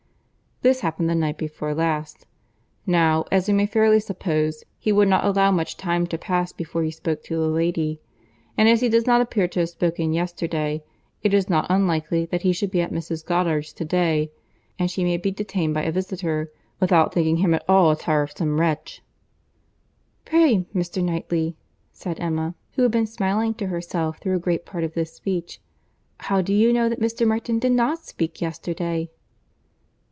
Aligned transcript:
This 0.63 0.81
happened 0.81 1.09
the 1.09 1.15
night 1.15 1.39
before 1.39 1.73
last. 1.73 2.27
Now, 2.85 3.25
as 3.31 3.47
we 3.47 3.53
may 3.55 3.65
fairly 3.65 3.99
suppose, 3.99 4.63
he 4.77 4.91
would 4.91 5.07
not 5.07 5.25
allow 5.25 5.49
much 5.49 5.75
time 5.75 6.05
to 6.05 6.19
pass 6.19 6.51
before 6.51 6.83
he 6.83 6.91
spoke 6.91 7.23
to 7.23 7.35
the 7.35 7.47
lady, 7.47 7.99
and 8.55 8.69
as 8.69 8.79
he 8.81 8.87
does 8.87 9.07
not 9.07 9.21
appear 9.21 9.47
to 9.47 9.61
have 9.61 9.69
spoken 9.69 10.13
yesterday, 10.13 10.83
it 11.23 11.33
is 11.33 11.49
not 11.49 11.65
unlikely 11.67 12.27
that 12.27 12.43
he 12.43 12.53
should 12.53 12.69
be 12.69 12.79
at 12.79 12.91
Mrs. 12.91 13.25
Goddard's 13.25 13.73
to 13.73 13.83
day; 13.83 14.29
and 14.77 14.91
she 14.91 15.03
may 15.03 15.17
be 15.17 15.31
detained 15.31 15.73
by 15.73 15.81
a 15.81 15.91
visitor, 15.91 16.51
without 16.79 17.11
thinking 17.11 17.37
him 17.37 17.55
at 17.55 17.65
all 17.67 17.89
a 17.89 17.95
tiresome 17.95 18.59
wretch." 18.61 19.01
"Pray, 20.25 20.63
Mr. 20.75 21.03
Knightley," 21.03 21.57
said 21.91 22.19
Emma, 22.19 22.53
who 22.73 22.83
had 22.83 22.91
been 22.91 23.07
smiling 23.07 23.55
to 23.55 23.65
herself 23.65 24.19
through 24.19 24.35
a 24.35 24.39
great 24.39 24.63
part 24.67 24.83
of 24.83 24.93
this 24.93 25.11
speech, 25.11 25.59
"how 26.19 26.39
do 26.39 26.53
you 26.53 26.71
know 26.71 26.87
that 26.87 26.99
Mr. 27.01 27.27
Martin 27.27 27.57
did 27.57 27.71
not 27.71 28.05
speak 28.05 28.41
yesterday?" 28.41 29.09